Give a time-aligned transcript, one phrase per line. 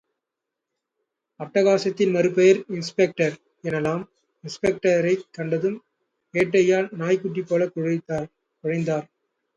[1.39, 3.35] அட்டகாசத்தின் மறுபெயர் இன்ஸ்பெக்டர்
[3.63, 4.01] எனலாம்.
[4.43, 5.77] இன்ஸ்பெக்டரைக் கண்டதும்
[6.33, 7.77] ஏட்டய்யா நாய்க்குட்டி போலக்
[7.77, 9.07] குழைந்தார்.